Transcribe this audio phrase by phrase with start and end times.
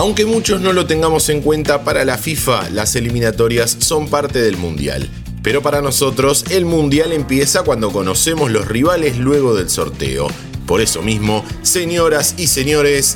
[0.00, 4.56] Aunque muchos no lo tengamos en cuenta, para la FIFA las eliminatorias son parte del
[4.56, 5.10] Mundial.
[5.42, 10.28] Pero para nosotros el Mundial empieza cuando conocemos los rivales luego del sorteo.
[10.64, 13.14] Por eso mismo, señoras y señores,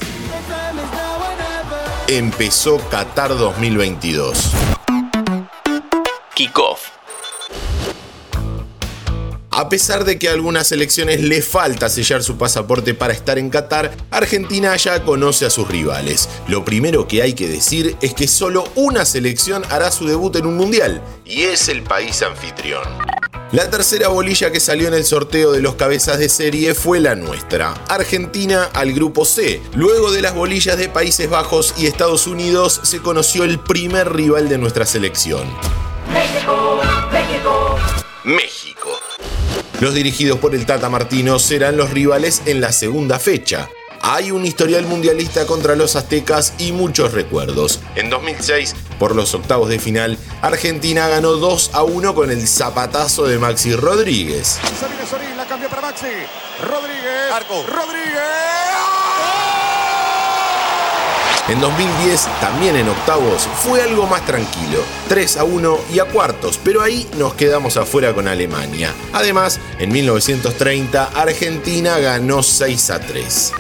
[2.06, 4.36] empezó Qatar 2022.
[6.34, 6.93] Kickoff.
[9.56, 13.50] A pesar de que a algunas selecciones le falta sellar su pasaporte para estar en
[13.50, 16.28] Qatar, Argentina ya conoce a sus rivales.
[16.48, 20.46] Lo primero que hay que decir es que solo una selección hará su debut en
[20.46, 22.82] un mundial, y es el país anfitrión.
[23.52, 27.14] La tercera bolilla que salió en el sorteo de los cabezas de serie fue la
[27.14, 29.62] nuestra, Argentina al grupo C.
[29.76, 34.48] Luego de las bolillas de Países Bajos y Estados Unidos se conoció el primer rival
[34.48, 35.46] de nuestra selección.
[36.12, 36.80] México,
[37.12, 37.78] México.
[38.24, 38.63] México.
[39.84, 43.68] Los dirigidos por el Tata Martino serán los rivales en la segunda fecha.
[44.00, 47.80] Hay un historial mundialista contra los aztecas y muchos recuerdos.
[47.94, 53.26] En 2006, por los octavos de final, Argentina ganó 2 a 1 con el zapatazo
[53.26, 54.58] de Maxi Rodríguez.
[55.36, 56.06] la para Maxi.
[56.62, 57.68] Rodríguez.
[57.68, 59.03] Rodríguez.
[61.46, 64.78] En 2010, también en octavos, fue algo más tranquilo,
[65.08, 68.94] 3 a 1 y a cuartos, pero ahí nos quedamos afuera con Alemania.
[69.12, 73.52] Además, en 1930, Argentina ganó 6 a 3.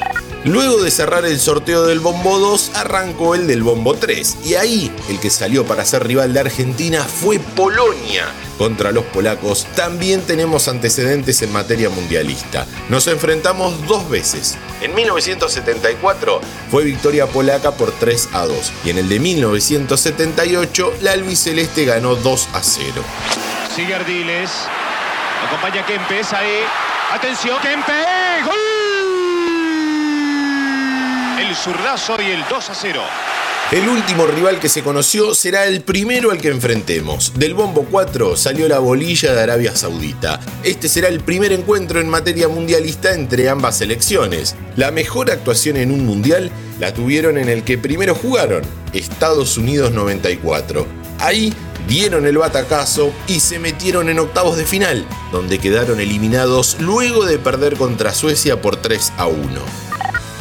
[0.44, 4.92] Luego de cerrar el sorteo del Bombo 2, arrancó el del Bombo 3, y ahí
[5.08, 8.26] el que salió para ser rival de Argentina fue Polonia.
[8.58, 12.66] Contra los polacos también tenemos antecedentes en materia mundialista.
[12.90, 14.58] Nos enfrentamos dos veces.
[14.82, 21.12] En 1974 fue victoria polaca por 3 a 2 y en el de 1978 la
[21.12, 23.02] albiceleste ganó 2 a 0.
[23.74, 24.50] Sigue Ardiles,
[25.48, 26.60] acompaña Kempes ahí.
[27.12, 28.73] Atención, Kempes, ¡Gol!
[31.54, 33.00] Zurdazo y el 2 a 0.
[33.72, 37.32] El último rival que se conoció será el primero al que enfrentemos.
[37.34, 40.38] Del Bombo 4 salió la bolilla de Arabia Saudita.
[40.62, 44.54] Este será el primer encuentro en materia mundialista entre ambas selecciones.
[44.76, 49.92] La mejor actuación en un mundial la tuvieron en el que primero jugaron, Estados Unidos
[49.92, 50.86] 94.
[51.18, 51.54] Ahí
[51.88, 57.38] dieron el batacazo y se metieron en octavos de final, donde quedaron eliminados luego de
[57.38, 59.83] perder contra Suecia por 3 a 1.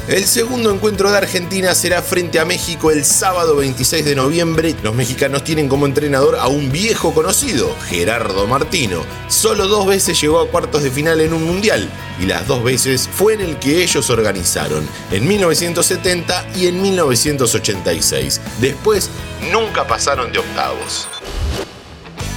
[0.09, 4.75] El segundo encuentro de Argentina será frente a México el sábado 26 de noviembre.
[4.83, 9.05] Los mexicanos tienen como entrenador a un viejo conocido, Gerardo Martino.
[9.29, 13.09] Solo dos veces llegó a cuartos de final en un mundial y las dos veces
[13.09, 18.41] fue en el que ellos organizaron, en 1970 y en 1986.
[18.59, 19.09] Después
[19.53, 21.07] nunca pasaron de octavos.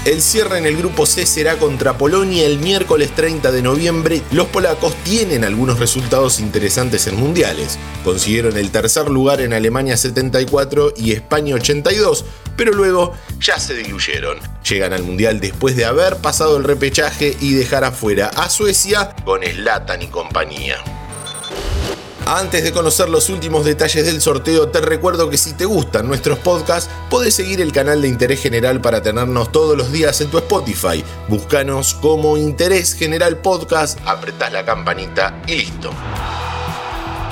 [0.07, 4.23] El cierre en el grupo C será contra Polonia el miércoles 30 de noviembre.
[4.31, 7.77] Los polacos tienen algunos resultados interesantes en mundiales.
[8.05, 12.25] Consiguieron el tercer lugar en Alemania 74 y España 82,
[12.57, 14.39] pero luego ya se diluyeron.
[14.63, 19.43] Llegan al mundial después de haber pasado el repechaje y dejar afuera a Suecia con
[19.43, 20.96] Slatan y compañía.
[22.29, 26.41] Antes de conocer los últimos detalles del sorteo, te recuerdo que si te gustan nuestros
[26.41, 30.39] podcasts, podés seguir el canal de Interés General para tenernos todos los días en tu
[30.39, 31.05] Spotify.
[31.29, 35.93] Búscanos como Interés General Podcast, apretás la campanita y listo.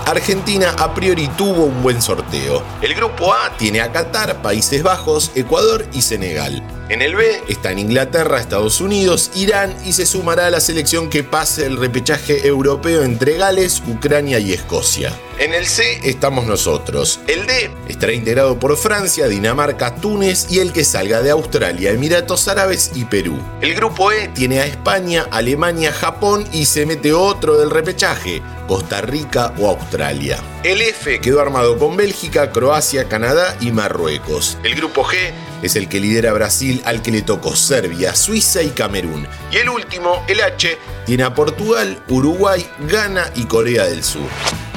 [0.06, 2.62] Argentina a priori tuvo un buen sorteo.
[2.80, 6.62] El grupo A tiene a Qatar, Países Bajos, Ecuador y Senegal.
[6.90, 11.24] En el B están Inglaterra, Estados Unidos, Irán y se sumará a la selección que
[11.24, 15.18] pase el repechaje europeo entre Gales, Ucrania y Escocia.
[15.38, 17.20] En el C estamos nosotros.
[17.26, 22.48] El D estará integrado por Francia, Dinamarca, Túnez y el que salga de Australia, Emiratos
[22.48, 23.38] Árabes y Perú.
[23.62, 29.00] El grupo E tiene a España, Alemania, Japón y se mete otro del repechaje, Costa
[29.00, 30.38] Rica o Australia.
[30.62, 34.58] El F quedó armado con Bélgica, Croacia, Canadá y Marruecos.
[34.62, 35.32] El grupo G
[35.64, 39.26] es el que lidera Brasil al que le tocó Serbia, Suiza y Camerún.
[39.50, 40.76] Y el último, el H,
[41.06, 44.28] tiene a Portugal, Uruguay, Ghana y Corea del Sur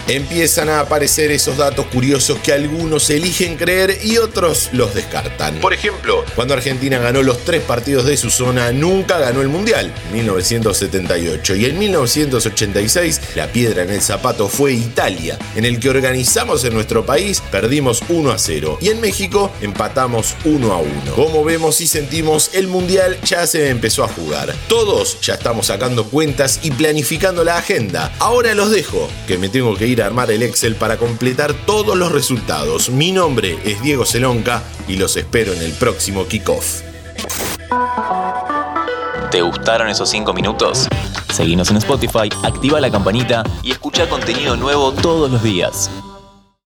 [0.07, 5.55] empiezan a aparecer esos datos curiosos que algunos eligen creer y otros los descartan.
[5.59, 9.93] Por ejemplo, cuando Argentina ganó los tres partidos de su zona, nunca ganó el Mundial,
[10.14, 16.64] 1978, y en 1986 la piedra en el zapato fue Italia, en el que organizamos
[16.64, 21.14] en nuestro país, perdimos 1 a 0, y en México empatamos 1 a 1.
[21.16, 24.53] Como vemos y sentimos, el Mundial ya se empezó a jugar.
[24.67, 28.14] Todos ya estamos sacando cuentas y planificando la agenda.
[28.20, 32.11] Ahora los dejo, que me tengo que ir armar el Excel para completar todos los
[32.11, 32.90] resultados.
[32.90, 36.82] Mi nombre es Diego Celonca y los espero en el próximo kickoff.
[39.32, 40.88] ¿Te gustaron esos 5 minutos?
[41.34, 45.90] Seguinos en Spotify, activa la campanita y escucha contenido nuevo todos los días.